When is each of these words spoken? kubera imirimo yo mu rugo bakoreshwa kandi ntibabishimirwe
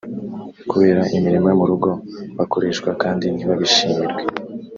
kubera 0.69 1.01
imirimo 1.17 1.45
yo 1.49 1.57
mu 1.59 1.65
rugo 1.71 1.89
bakoreshwa 2.37 2.89
kandi 3.01 3.25
ntibabishimirwe 3.35 4.21